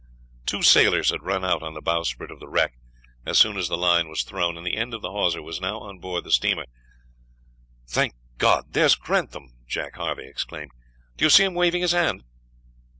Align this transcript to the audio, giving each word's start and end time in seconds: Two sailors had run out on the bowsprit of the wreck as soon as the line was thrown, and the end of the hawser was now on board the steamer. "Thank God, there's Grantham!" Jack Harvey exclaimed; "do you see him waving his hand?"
Two 0.47 0.63
sailors 0.63 1.11
had 1.11 1.21
run 1.21 1.45
out 1.45 1.61
on 1.61 1.75
the 1.75 1.79
bowsprit 1.79 2.31
of 2.31 2.39
the 2.39 2.47
wreck 2.47 2.73
as 3.23 3.37
soon 3.37 3.55
as 3.55 3.67
the 3.67 3.77
line 3.77 4.09
was 4.09 4.23
thrown, 4.23 4.57
and 4.57 4.65
the 4.65 4.75
end 4.75 4.95
of 4.95 5.03
the 5.03 5.11
hawser 5.11 5.43
was 5.43 5.61
now 5.61 5.77
on 5.77 5.99
board 5.99 6.23
the 6.23 6.31
steamer. 6.31 6.65
"Thank 7.87 8.15
God, 8.39 8.73
there's 8.73 8.95
Grantham!" 8.95 9.53
Jack 9.67 9.97
Harvey 9.97 10.25
exclaimed; 10.25 10.71
"do 11.17 11.25
you 11.25 11.29
see 11.29 11.43
him 11.43 11.53
waving 11.53 11.83
his 11.83 11.91
hand?" 11.91 12.23